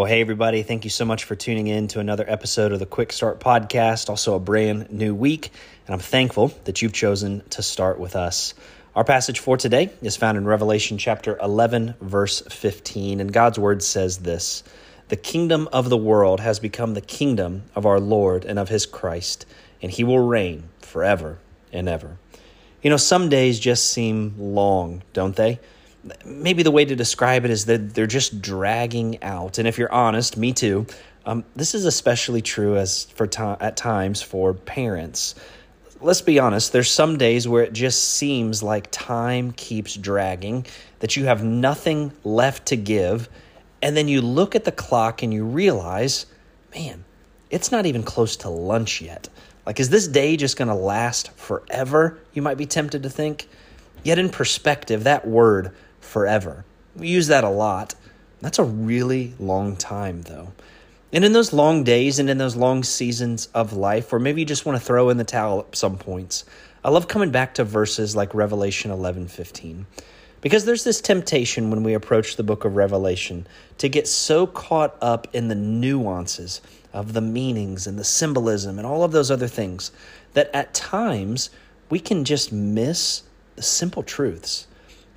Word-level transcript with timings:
Well, 0.00 0.08
hey, 0.08 0.22
everybody. 0.22 0.62
Thank 0.62 0.84
you 0.84 0.90
so 0.90 1.04
much 1.04 1.24
for 1.24 1.36
tuning 1.36 1.66
in 1.66 1.86
to 1.88 2.00
another 2.00 2.24
episode 2.26 2.72
of 2.72 2.78
the 2.78 2.86
Quick 2.86 3.12
Start 3.12 3.38
Podcast, 3.38 4.08
also 4.08 4.34
a 4.34 4.40
brand 4.40 4.90
new 4.90 5.14
week. 5.14 5.52
And 5.86 5.92
I'm 5.92 6.00
thankful 6.00 6.54
that 6.64 6.80
you've 6.80 6.94
chosen 6.94 7.42
to 7.50 7.62
start 7.62 8.00
with 8.00 8.16
us. 8.16 8.54
Our 8.96 9.04
passage 9.04 9.40
for 9.40 9.58
today 9.58 9.90
is 10.00 10.16
found 10.16 10.38
in 10.38 10.46
Revelation 10.46 10.96
chapter 10.96 11.36
11, 11.42 11.96
verse 12.00 12.40
15. 12.40 13.20
And 13.20 13.30
God's 13.30 13.58
word 13.58 13.82
says 13.82 14.20
this 14.20 14.64
The 15.08 15.16
kingdom 15.16 15.68
of 15.70 15.90
the 15.90 15.98
world 15.98 16.40
has 16.40 16.60
become 16.60 16.94
the 16.94 17.02
kingdom 17.02 17.64
of 17.74 17.84
our 17.84 18.00
Lord 18.00 18.46
and 18.46 18.58
of 18.58 18.70
his 18.70 18.86
Christ, 18.86 19.44
and 19.82 19.92
he 19.92 20.02
will 20.02 20.26
reign 20.26 20.70
forever 20.80 21.40
and 21.74 21.90
ever. 21.90 22.16
You 22.80 22.88
know, 22.88 22.96
some 22.96 23.28
days 23.28 23.60
just 23.60 23.90
seem 23.90 24.34
long, 24.38 25.02
don't 25.12 25.36
they? 25.36 25.60
Maybe 26.24 26.62
the 26.62 26.70
way 26.70 26.84
to 26.84 26.96
describe 26.96 27.44
it 27.44 27.50
is 27.50 27.66
that 27.66 27.94
they're 27.94 28.06
just 28.06 28.40
dragging 28.40 29.22
out. 29.22 29.58
And 29.58 29.68
if 29.68 29.78
you're 29.78 29.92
honest, 29.92 30.36
me 30.36 30.52
too. 30.52 30.86
Um, 31.26 31.44
this 31.54 31.74
is 31.74 31.84
especially 31.84 32.40
true 32.40 32.76
as 32.76 33.04
for 33.04 33.26
to- 33.26 33.58
at 33.60 33.76
times 33.76 34.22
for 34.22 34.54
parents. 34.54 35.34
Let's 36.00 36.22
be 36.22 36.38
honest. 36.38 36.72
There's 36.72 36.90
some 36.90 37.18
days 37.18 37.46
where 37.46 37.62
it 37.62 37.74
just 37.74 38.12
seems 38.12 38.62
like 38.62 38.88
time 38.90 39.52
keeps 39.52 39.94
dragging, 39.94 40.66
that 41.00 41.16
you 41.16 41.26
have 41.26 41.44
nothing 41.44 42.12
left 42.24 42.66
to 42.66 42.76
give, 42.76 43.28
and 43.82 43.96
then 43.96 44.08
you 44.08 44.22
look 44.22 44.54
at 44.54 44.64
the 44.64 44.72
clock 44.72 45.22
and 45.22 45.32
you 45.32 45.44
realize, 45.44 46.24
man, 46.74 47.04
it's 47.50 47.70
not 47.70 47.84
even 47.84 48.02
close 48.02 48.36
to 48.36 48.48
lunch 48.48 49.02
yet. 49.02 49.28
Like, 49.66 49.78
is 49.78 49.90
this 49.90 50.08
day 50.08 50.36
just 50.36 50.56
going 50.56 50.68
to 50.68 50.74
last 50.74 51.32
forever? 51.32 52.18
You 52.32 52.40
might 52.40 52.56
be 52.56 52.66
tempted 52.66 53.02
to 53.02 53.10
think. 53.10 53.48
Yet, 54.02 54.18
in 54.18 54.30
perspective, 54.30 55.04
that 55.04 55.28
word 55.28 55.72
forever. 56.10 56.64
We 56.96 57.08
use 57.08 57.28
that 57.28 57.44
a 57.44 57.48
lot. 57.48 57.94
That's 58.40 58.58
a 58.58 58.64
really 58.64 59.34
long 59.38 59.76
time, 59.76 60.22
though. 60.22 60.52
And 61.12 61.24
in 61.24 61.32
those 61.32 61.52
long 61.52 61.82
days 61.84 62.18
and 62.18 62.28
in 62.28 62.38
those 62.38 62.56
long 62.56 62.84
seasons 62.84 63.48
of 63.54 63.72
life, 63.72 64.12
where 64.12 64.20
maybe 64.20 64.42
you 64.42 64.46
just 64.46 64.66
want 64.66 64.78
to 64.78 64.84
throw 64.84 65.08
in 65.08 65.16
the 65.16 65.24
towel 65.24 65.60
at 65.60 65.76
some 65.76 65.98
points, 65.98 66.44
I 66.84 66.90
love 66.90 67.08
coming 67.08 67.30
back 67.30 67.54
to 67.54 67.64
verses 67.64 68.16
like 68.16 68.34
Revelation 68.34 68.90
11 68.90 69.28
15. 69.28 69.86
Because 70.40 70.64
there's 70.64 70.84
this 70.84 71.00
temptation 71.00 71.70
when 71.70 71.82
we 71.82 71.92
approach 71.92 72.36
the 72.36 72.42
book 72.42 72.64
of 72.64 72.76
Revelation 72.76 73.46
to 73.78 73.88
get 73.88 74.08
so 74.08 74.46
caught 74.46 74.96
up 75.02 75.28
in 75.34 75.48
the 75.48 75.54
nuances 75.54 76.62
of 76.92 77.12
the 77.12 77.20
meanings 77.20 77.86
and 77.86 77.98
the 77.98 78.04
symbolism 78.04 78.78
and 78.78 78.86
all 78.86 79.04
of 79.04 79.12
those 79.12 79.30
other 79.30 79.48
things 79.48 79.92
that 80.32 80.50
at 80.54 80.72
times 80.72 81.50
we 81.90 82.00
can 82.00 82.24
just 82.24 82.52
miss 82.52 83.22
the 83.56 83.62
simple 83.62 84.02
truths. 84.02 84.66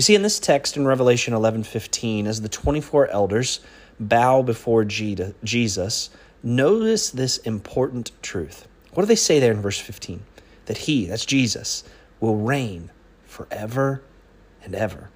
You 0.00 0.02
see, 0.02 0.14
in 0.14 0.22
this 0.22 0.38
text 0.38 0.78
in 0.78 0.86
Revelation 0.86 1.34
11:15, 1.34 2.26
as 2.26 2.40
the 2.40 2.48
24 2.48 3.08
elders 3.08 3.60
bow 4.00 4.40
before 4.40 4.82
Jesus, 4.82 6.08
notice 6.42 7.10
this 7.10 7.36
important 7.36 8.10
truth. 8.22 8.66
What 8.94 9.02
do 9.02 9.06
they 9.08 9.14
say 9.14 9.38
there 9.38 9.52
in 9.52 9.60
verse 9.60 9.78
15? 9.78 10.22
That 10.64 10.78
he, 10.78 11.04
that's 11.04 11.26
Jesus, 11.26 11.84
will 12.18 12.36
reign 12.36 12.90
forever 13.26 14.00
and 14.64 14.74
ever. 14.74 15.10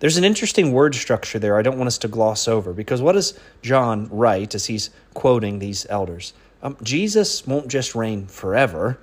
There's 0.00 0.16
an 0.16 0.24
interesting 0.24 0.72
word 0.72 0.94
structure 0.94 1.38
there 1.38 1.58
I 1.58 1.62
don't 1.62 1.76
want 1.76 1.88
us 1.88 1.98
to 1.98 2.08
gloss 2.08 2.48
over 2.48 2.72
because 2.72 3.02
what 3.02 3.12
does 3.12 3.38
John 3.60 4.08
write 4.10 4.54
as 4.54 4.64
he's 4.64 4.88
quoting 5.12 5.58
these 5.58 5.84
elders? 5.90 6.32
Um, 6.62 6.78
Jesus 6.82 7.46
won't 7.46 7.68
just 7.68 7.94
reign 7.94 8.26
forever, 8.26 8.98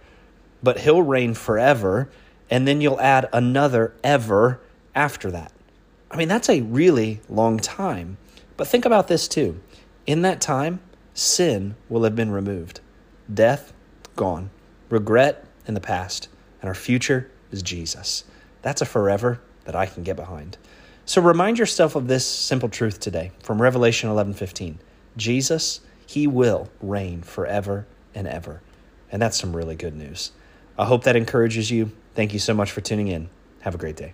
but 0.64 0.80
he'll 0.80 1.04
reign 1.04 1.36
forever, 1.36 2.10
and 2.50 2.68
then 2.68 2.82
you'll 2.82 3.00
add 3.00 3.30
another 3.32 3.94
ever 4.04 4.62
after 4.96 5.30
that. 5.32 5.52
I 6.10 6.18
mean, 6.18 6.28
that's 6.28 6.50
a 6.50 6.62
really 6.62 7.22
long 7.30 7.60
time. 7.60 8.18
But 8.58 8.68
think 8.68 8.86
about 8.86 9.08
this 9.08 9.28
too. 9.28 9.62
In 10.08 10.22
that 10.22 10.42
time, 10.42 10.80
sin 11.14 11.76
will 11.90 12.04
have 12.04 12.16
been 12.16 12.32
removed, 12.32 12.80
death 13.32 13.74
gone, 14.16 14.50
regret 14.90 15.46
in 15.68 15.74
the 15.74 15.82
past, 15.82 16.30
and 16.62 16.70
our 16.70 16.76
future 16.76 17.30
is 17.52 17.62
Jesus. 17.62 18.24
That's 18.62 18.82
a 18.82 18.86
forever 18.86 19.42
that 19.66 19.76
I 19.76 19.86
can 19.86 20.04
get 20.04 20.16
behind. 20.16 20.58
So 21.06 21.22
remind 21.22 21.60
yourself 21.60 21.96
of 21.96 22.08
this 22.08 22.26
simple 22.26 22.70
truth 22.70 23.00
today 23.00 23.32
from 23.44 23.62
Revelation 23.62 24.10
11:15. 24.10 24.80
Jesus, 25.18 25.82
he 26.08 26.28
will 26.28 26.70
reign 26.82 27.22
forever 27.22 27.86
and 28.14 28.28
ever. 28.28 28.62
And 29.12 29.22
that's 29.22 29.40
some 29.40 29.56
really 29.56 29.76
good 29.76 29.96
news. 29.96 30.32
I 30.78 30.86
hope 30.86 31.04
that 31.04 31.16
encourages 31.16 31.72
you. 31.72 31.92
Thank 32.16 32.34
you 32.34 32.40
so 32.40 32.54
much 32.54 32.72
for 32.72 32.82
tuning 32.82 33.08
in. 33.08 33.30
Have 33.62 33.76
a 33.76 33.78
great 33.78 33.96
day. 33.96 34.14